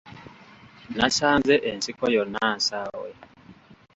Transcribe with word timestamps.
Nasanze 0.97 1.53
ensiko 1.69 2.03
yonna 2.15 2.45
nsaawe. 2.57 3.09